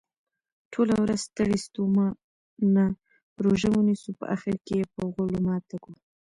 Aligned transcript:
ټوله 0.71 0.95
ورځ 1.03 1.19
ستړي 1.29 1.57
ستوماته 1.65 2.85
روژه 3.45 3.69
ونیسو 3.73 4.09
په 4.19 4.25
اخرکې 4.35 4.73
یې 4.79 4.85
په 4.93 5.01
غولو 5.11 5.39
ماته 5.47 5.75
کړو. 5.83 5.95